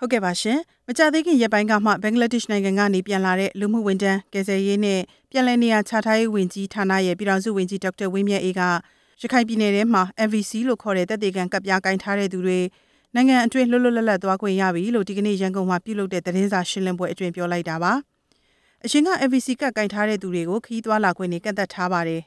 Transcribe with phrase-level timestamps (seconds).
[0.00, 8.62] ဟုတ်ကဲ့ပါရှင်မကြသေးခင်ရက်ပိုင်းကမှဘင်္ဂလားဒေ့ရှ်နိုင်ငံကနေပြန်လာတဲ့လူမှုဝန်ထမ်းကယ်ဆယ်ရေးနဲ့ပြည်내နေရာချထားရေးဝန်ကြီးဌာနရဲ့ပြည်ထောင်စုဝန်ကြီးဒေါက်တာဝင်းမြတ်အေးက
[9.20, 12.60] ရခိုင်ပြည်နယ်ထဲမှာ MVC လို့ခေါ်တဲ့တပ်တွေကံကပ်ပြားကင်ထားတဲ့သူတွေ
[13.14, 17.92] နိုင်ငံအတွင်းလွတ်လွတ်လပ်လပ်သွားခွင့်ရပြီလို့ဒီကနေ့ရန်ကုန်မှာပြုလုပ်တဲ့သတင်းစာရှင်းလင်းပွဲအတွင်းပြောလိုက်တာပါ
[18.84, 22.22] အရှင်က MVC ကပ်ကင်ထားတဲ့သူတွေကိုခီးသွွာလာခွင့်နဲ့ကန့်သက်ထားပါတယ်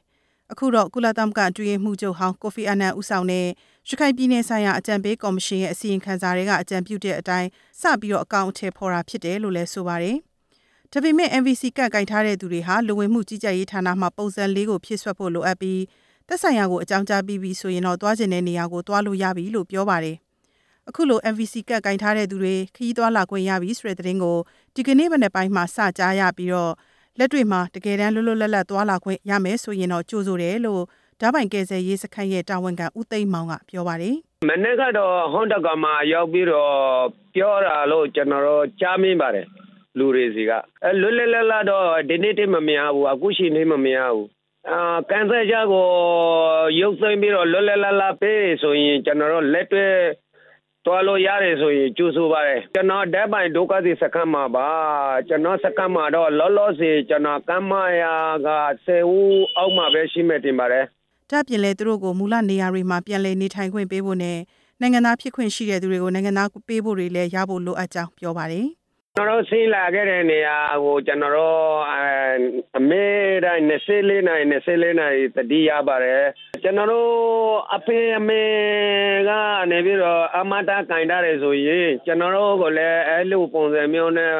[0.52, 3.46] အခုတော့ကုလသမဂ္ဂအတွင်းမှုချုပ်ဟောင်းကိုဖီအာနန်ဦးဆောင်တဲ့
[3.92, 7.50] ရခိုင်ပြည်နယ်ဆိုင်ရာအကြံပေးကော်မရှင်ရဲ့အစီရင်ခံစာတွေကအကြံပြုတဲ့အတိုင်း
[7.82, 10.18] စပြီးတော့အကောင့်အထည်ဖော်တာဖြစ်တယ်လို့လည်းဆိုပါတယ်။
[10.92, 15.82] ဒါပေမဲ့ MVC ကတ်ကင်ထားတဲ့သူတွေဟာလူဝင်မှုကြီးကြပ်ရေးဌာနမှပုံစံလေးကိုဖြည့်ဆွတ်ဖို့လိုအပ်ပြီး
[16.28, 20.18] သက်ဆိုင်ရာကိုအကြောင်းကြားပြီးပြီဆိုရင်တော့သွားကျင်တဲ့နေရာကိုသွားလို့ရပြီလို့ပြောပါတယ်။
[20.90, 24.38] အခုလို MVC ကတ်ကင်ထားတဲ့သူတွေခရီးသွားလာခွင့်ရပြီဆိုတဲ့သတင်းကို
[24.76, 26.74] ဒီကနေ့မနေ့ပိုင်းမှာစကြားရပြီးတော့
[27.18, 30.84] လက်တွေ့မှာတကယ်တမ်းလွတ်လွတ်လပ်လပ်သွားလာခွင့်ရမယ်ဆိုရင်တော့ကြိုးဆိုတယ်လို့
[31.22, 34.16] ဓာတ်ပိုင်ကယ်ဆယ်ရေးစခန်းရဲ့တာဝန်ခံဦးသိမ်းမောင်ကပြောပါတယ်။
[34.50, 36.74] မနေ့ကတော့ဟွန်တကမှာရောက်ပြီးတော့
[37.36, 39.46] ပြောတာလို့ကျွန်တော်တို့ကြားမိပါတယ်
[39.98, 40.52] လူတွေစီက
[40.84, 44.28] အဲလွတ်လပ်လပ်လပ်တော့ဒီနေ့တည်းမမြင်ဘူးအခုရှိနေမမြင်ဘူး
[44.70, 45.88] အာကန်ဆယ်ချက်ကို
[46.80, 49.94] ရုပ်သိမ်းပြီးတော့လွတ်လပ်လပ်လပ်ပေးဆိုရင်ကျွန်တော်တို့လက်တွေ့
[50.86, 54.70] တော်လို့ရတယ်ဆိုရင်ကျူဆိုပါတယ်ကျွန်တော်ဓာတ်ပိုင်ဒုက္ခသည်စခန်းမှာပါ
[55.28, 58.16] ကျွန်တော်စခန်းမှာတော့လောလောဆယ်ကျွန်တော်ကမ်းမရာ
[58.48, 58.50] က
[58.86, 60.86] 10ဦးအောက်မှာပဲရှိမှတင်ပါတယ်။
[61.32, 64.38] ဒါပြင်လဲသူတို့ကိုမူလနေရာတွေမှာပြန်လည်နေထိုင်ခွင့်ပေးဖို့နဲ့
[64.82, 68.68] နိုင်ငံသားဖြစ်ခွင့်ရှိတဲ့သူတွေကိုနိုင်ငံသားပေးဖို့တွေလည်းရဖို့လိုအပ်ကြောင်းပြောပါတယ်။
[69.16, 71.60] ကျွန်တော်ဆင်းလာခဲ့တဲ့နေရာကိုကျွန်တော်တို့
[72.78, 73.06] အမေ
[73.46, 76.26] တိုင်း24နိုင်24နိုင်တတိယပါတယ်
[76.64, 77.10] ကျွန်တော်တို့
[77.76, 78.44] အဖေအမေ
[79.30, 79.32] က
[79.72, 84.34] နေပြီးတော့အမတာကင်တာတယ်ဆိုရင်ကျွန်တော်တို့ကလည်းအဲ့လိုပုံစံမျိုးနဲ့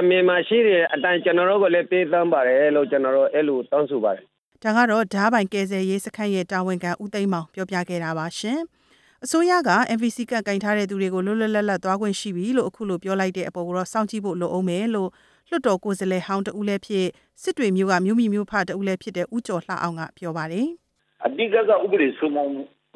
[0.00, 4.29] အမေမရှိတဲ့အတိုင်းကျွန်တော်တို့ကလည်းပေးသမ်းပါတယ်လို့ကျွန်တော်တို့အဲ့လိုတောင်းဆိုပါတယ်
[4.64, 8.58] ဒါကတော့ဓားပိုင်ကယ်ဆယ်ရေးစခန်းရဲ့တာဝန်ခံဦးသိမ်းမောင်ပြောပြခဲ့တာပါရှင်။
[9.24, 15.10] အစိုးရက MVC ကတ်ကင်ထားတဲ့သူတွေကိုလွတ်လွတ်လပ်လပ်သွားခွင့်ရှိပြီလို့အခုလိုပြောလိုက်တဲ့အပေါ်ကိုတော့စောင့်ကြည့်ဖို့လိုအောင်မယ်လို့
[15.48, 17.06] လွှတ်တော်ကိုယ်စားလှယ်ဟောင်းတဦးလည်းဖြစ်
[17.42, 20.66] စစ်တွေမျိုးကမြို့မိမျိုးဖတဦးလည်းဖြစ်တဲ့ဦးကျော်လှအောင်ကပြောပါတယ်။
[21.26, 22.50] အဓိကကဥပဒေစိုးမိုး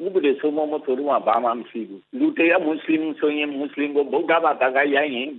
[0.05, 5.29] ဥပဒေစိုးမိုးမှုတို့ကဘာမှမရှိဘူး။လူတရားမွတ်စလင်ဆိုရင်မွတ်စလင်ကိုဗုဒ္ဓဘာသာကရိုင်းရင်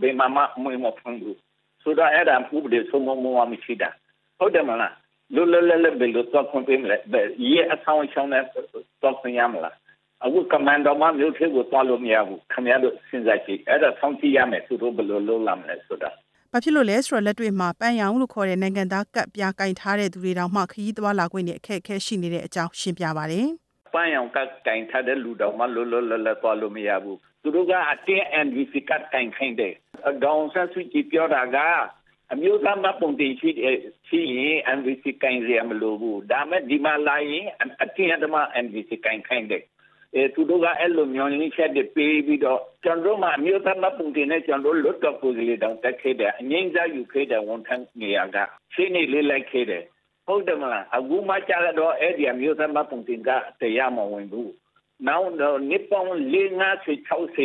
[0.00, 0.38] ဘယ်မှမ
[0.84, 1.36] မဖွင့်ဘူး။
[1.82, 3.90] ဆိုတော့အဲ့ဒါဥပဒေစိုးမိုးမှုမရှိတာ။
[4.38, 4.94] ဟုတ်တယ်မလား
[5.34, 6.96] လွတ်လပ်လပ်ဘယ်လိုတော့ခွင့်ပေးမလဲ
[7.44, 8.42] ရေအဆောင်ချောင်းနဲ့
[9.02, 9.76] တော့ခွင့်ရမလား
[10.24, 16.10] အခုကမန်ဒိုမမျိုးသေးကိုသွားလို့မရဘူးခင်ဗျားတို့စဉ်းစားကြည့်အဲ့ဒါဆောင်းကြည့်ရမယ်သူတို့ဘယ်လိုလုပ်လာမလဲဆိုတာ
[16.52, 23.48] ဘာဖြစ်လို့လဲဆိုတော့လက်တွေ့မှာပန်းရောင်လို့ခေါ်တဲ့နိုင်ငံသားကပ်ပြားကင်ထားတဲ့သူတွေတောင်မှခရီးသွားလာခွင့်နဲ့အခက်အခဲရှိနေတဲ့အကြောင်းရှင်းပြပါတယ်
[23.94, 29.74] ပန်းရောင်ကကင်ထားတဲ့လူတောင်မှလွတ်လွတ်လပ်လပ်သွားလို့မရဘူးသူတို့ကအတင်း NVC ကတ်ကင်ခိုင်းတယ်
[30.24, 31.58] ဒေါန်ဆန်ဆွီပြောတာက
[32.32, 33.50] အမျိုးသားမပုံတင်ရှိ
[34.08, 37.46] ရှိရင် MVC ကင်ရမလို့ဘူးဒါမဲ့ဒီမှာလာရင်
[37.82, 39.64] အတင်းအဓမ္မ MVC ကင်ခိုင်းတယ်
[40.14, 48.36] အဲသူတို့ကအဲ့လိုမျိုးလေးချက်တွေပေးပြီးတော့ကျွန်တော်မှအမျိုးသားမပုံတင်နဲ့ကျွန်တော်လွတ်တော့ကိုယ်လေးတောင်တက်ခဲ့တယ်အငိမ့်စားယူခဲ့တယ်ဝန်ထမ်းနေရာက
[48.74, 49.84] ရှင်းနေလေးလိုက်ခဲ့တယ်
[50.26, 53.30] ဟုတ်တယ်မလားအခုမှကြာတော့အဲ့ဒီအမျိုးသားမပုံတင်က
[53.60, 54.52] တရားမဝင်ဘူး
[55.06, 56.94] နောက်တော့နိပွန်လေးငါးစီ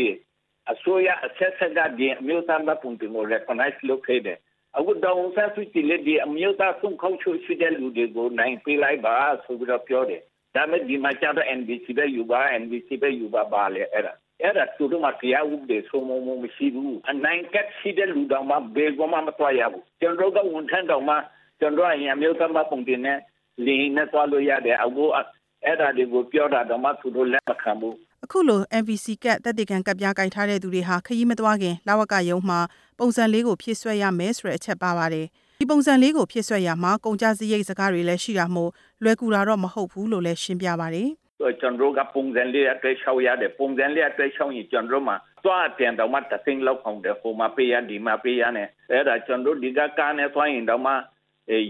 [0.09, 4.39] 60အစိုးရအဆက်ဆက်ကဒီအမျိုးသားမပုံတင်ကို recognize လုပ်ခဲ့တယ်
[4.79, 10.21] အခုတောင်ဆန်းစုကြည်လက်ဒီအမျိုးသားဆုံးခေါချိုရှိတဲ့လူတွေကိုနိုင်ပေးလိုက်ပါဆိုပြီးတော့ပြောတယ်
[10.55, 16.11] ဒါမဲ့ဒီမှာကျတော့ NBC ပဲယူပါ NBC ပဲယူပါပါလေအဲ့ဒါအဲ့ဒါသူတို့မှတရားဥပဒေဆုံးမ
[16.43, 21.15] မရှိဘူးအနိုင်ကတ်ရှိတဲ့လူတော်မှဘယ်ကမှမတွားရဘူးကျွန်တော်ကဝန်ထမ်းတော်မှ
[21.59, 23.19] ကျွန်တော်အရင်မျိုးသမပုံတင်နဲ့
[23.65, 32.59] လင်းနဲ့တွားလို့ရတယ်အခုအဲ့ဒါတွေကိုပြောတာတော့မှသူတို့လက်မခံဘူး အခုလို MVC ကတ်တက်တေကန်ကပ်ပြားကင်ထားတဲ့သူတွေဟာခရီးမသွားခင်လဝကရုံးမှာ
[32.99, 35.25] ပုံစံလေးကိုဖြည့်ဆွက်ရမယ်ဆိုတဲ့အချက်ပါပါတယ်။
[35.61, 38.71] ဒီပုံစံလေးကိုဖြည့်ဆွက်ရမှာကုန်ကြစည်ရိတ်စကားတွေလည်းရှိတာမို့
[39.03, 41.09] လွယ်ကူတာတော့မဟုတ်ဘူးလို့လည်းရှင်းပြပါတယ်။
[41.59, 45.13] ကျွန်တော်ကပုံစံလေးအတွေ့ရှောက်ရတယ်ပုံစံလေးအတွေ့ရှောက်ရင်ကျွန်တော်မှ
[45.45, 50.93] သွားပြန်တော့မှတသိန်းလောက်အောင်တယ်ဟိုမှာပေးရဒီမှာပေးရနဲ့အဲ့ဒါကျွန်တော်ဒီကကားနဲ့သွားရင်တော့မှ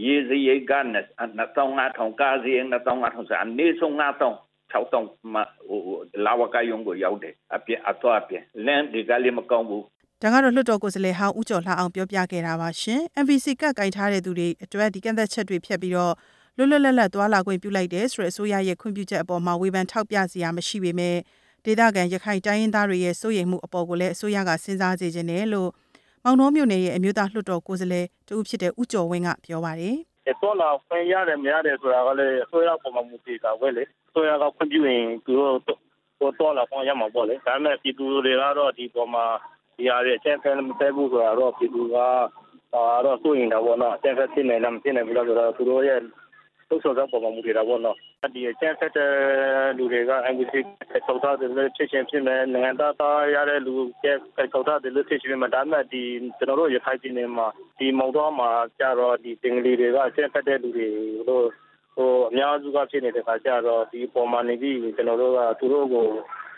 [0.05, 0.73] ရေးစရိတ်က
[1.47, 3.95] 2500ကားစရိတ်2500ဆိုအနည်းဆုံး
[4.71, 5.79] 9000 6000မှဟို
[6.25, 8.35] လာဝကယုံကိုရောက်တယ်အပြအသွားအပြ
[8.65, 9.83] လမ်းဒီကလေးမကောင်းဘူး
[10.21, 16.13] ဒါကတော့လွှတ်တော်ကိုယ်စားလှယ်ဟောင်းဦးကျော်လှအောင်ပြောပြခဲ့တာပါရှင် MVC ကတ်ကင်ထားတဲ့သူတွေအတွက်ဒီကန့်သက်ချက်တွေဖြတ်ပြီးတော့
[16.57, 21.17] လွတ်လွတ်လပ်လပ်သွားလာခွင့်ပြုလိုက်တဲ့ဆိုတဲ့အစိုးရရဲ့ခွင့်ပြုချက်အပေါ်မှာဝေဖန်ထောက်ပြစရာမရှိပေမဲ့
[21.65, 25.69] ဒေသခံရခိုင်တိုင်းရင်းသားတွေရဲ့စိုးရိမ်မှုအပေါ်ကိုလည်းအစိုးရကစဉ်းစားစေချင်တယ်လို့
[26.23, 29.97] မောင်နှောမြို့နယ်ရဲ့အမျိုးသားလွှတ်တော်ကိုယ်စားလှယ်တူဖြစ်တဲ့ဦးကျော်ဝင်းကပြောပါတယ်။
[30.41, 39.25] တော်လာခွင့်ရတယ်မရတယ်ဆိုတာကလည်းအစိုးရပုံမှန်မူတည်တာပဲလေ။အစိုးရကခွင့်ပြုရင်သူတို့တော်လာခွင့်ရမှာပေါ့လေ။ဒါပေမဲ့ပြည်သူတွေကတော့ဒီပေါ်မှာ
[39.77, 41.95] ဒီဟာတွေအကျဉ်းဖက်မသက်ဘူးဆိုတာတော့ပြည်သူက
[43.05, 45.99] တော့စိုးရင်တာပေါ့နော်အကျဉ်းဖက်ဖြစ်နေလားမဖြစ်နိုင်ဘူးလားဆိုတော့သူတို့ရဲ့
[46.69, 47.97] သုတ်ဆော်သောပုံမှန်မူတည်တာပေါ့နော်
[48.33, 49.11] ဒီအကျန်းဖက်တဲ့
[49.77, 50.53] လူတွေက NVC
[51.05, 53.73] ထောက်ထားတယ်လို့ဖြစ်ချင်းဖြစ်မယ်နိုင်ငံသားသားရတဲ့လူ
[54.05, 54.17] ရဲ့
[54.53, 56.03] ထောက်ထားတယ်လို့ဖြစ်ချင်းမှာဒါမှဒီ
[56.37, 57.47] ကျွန်တော်တို့ရခိုင်ပြည်နယ်မှာ
[57.79, 58.49] ဒီမောင်တော်မှာ
[58.79, 60.87] ကြတော့ဒီတင်ကလေးတွေကအကျန်းဖက်တဲ့လူတွေ
[61.27, 61.45] လို့
[61.95, 66.05] ဟိုအများစုကဖြစ်နေတဲ့ခါကျတော့ဒီပေါ်မှာနေပြီးကျွန်တော်တို့ကသူတို့ကို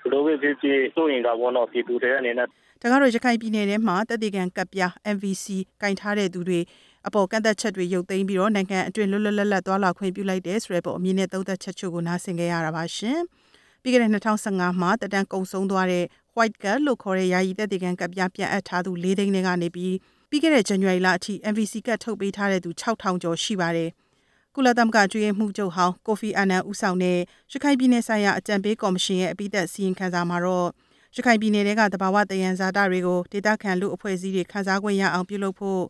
[0.03, 5.45] ဘလို့ပဲဖြစ်ဖြစ်စိုးရင်တော့ဘောနော်ပြည်သူတွေအနေနဲ့ဒါကတော့ရခိုင်ပြည်နယ်ထဲမှာတက်တေကန်ကပ်ပြား MVC
[5.81, 6.59] ကင်ထားတဲ့သူတွေ
[7.07, 13.19] အပေါ်ကန့်သက်ချက်တွေရုပ်သိမ်းပြီးတော့နိုင်ငံအတွင်းလွတ်လွတ်လပ်လပ်သွားလာခွင့်ပြုလိုက်တယ်ဆိုတဲ့ပေါ်အမြင်နဲ့သုံးသက်ချက်ချို့ကိုနားဆင်ခဲ့ရတာပါရှင်။
[13.81, 16.05] ပြီးခဲ့တဲ့2015မှာတက်တန်းကုံဆုံးသွားတဲ့
[16.37, 19.95] White Card လို့ခေါ်တဲ့ယာယီတက်တေကန်ကပ်ပြားပြန်အပ်ထားသူ၄သိန်းနဲ့ကနေပြီး
[20.29, 23.89] ပြီးခဲ့တဲ့ဇန်နဝါရီလအထိ MVC ကတ်ထုတ်ပေးထားတဲ့သူ6000ကျော်ရှိပါတယ်။
[24.55, 27.17] ကုလသမဂ္ဂကျွေးမှုချုပ်ဟောင်းကိုဖီအာနန်ဦးဆောင်တဲ့
[27.51, 30.67] ရခိုင်ပြည်နယ်ဆိုင်ရာအကြံပေးကော်မရှင်ရဲ့အပိသက်စီရင်ခံစာမှာတော့
[31.15, 35.81] ရခိုင်ပြည်နယ်ကတဘာဝတယံဇာတာတွေကိုဒေသခံလူအဖွဲ့အစည်းတွေခန်းစားခွင့်ရအောင်ပြုလုပ်ဖို့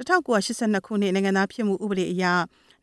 [0.00, 2.24] 1982ခုနှစ်နိုင်ငံသားဖြစ်မှုဥပဒေအရ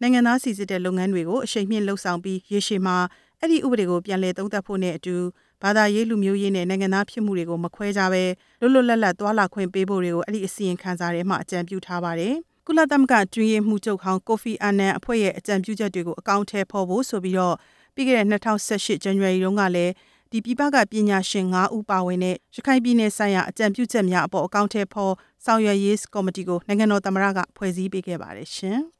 [0.01, 2.97] နိုင်ငံသားစီစစ်တဲ့လုပ်ငန်းတွေကိုအရှိန်မြင့်လှုပ်ဆောင်ပြီးရေရှည်မှာ
[3.39, 5.15] အဲ့ဒီဥပဒေကိုပြန်လည်သုံးသပ်ဖို့နဲ့အတူ
[5.63, 8.23] ဘာသာရေးလူမျိုးရေးနဲ့နိုင်ငံသားဖြစ်မှုတွေကိုမခွဲခြားဘဲ
[8.61, 12.33] လွတ်လွတ်လပ်လပ်သွားလာခွင့်ပေးဖို့တွေကိုအဲ့ဒီအစီရင်ခံစာထဲမှာအကြံပြုထားပါတယ်။
[12.67, 17.55] ကုလသမဂ္ဂကျွင်းရေးမှုချုပ်ဟောင်းကိုဖီအာနန်အဖွဲ့ရဲ့အကြံပြုချက်တွေကိုအကောင့်ထဲဖော်ဖို့ဆိုပြီးတော့
[17.95, 19.93] ပြီးခဲ့တဲ့2018ဇန်နဝါရီတုန်းကလည်း
[20.31, 25.13] ဒီပြပကပညာရှင်9ဦးပါဝင်တဲ့ ရခိုင်ပြည်နယ်ဆိုင်ရာ အကြံပြုချက်များအပေါ် အကောင့်ထဲဖော်
[25.45, 28.79] ဆောင်ရွက်ရေးကော်မတီကို နိုင်ငံတော်သမ္မတက ဖွဲ့စည်းပေးခဲ့ပါတယ်ရှင်။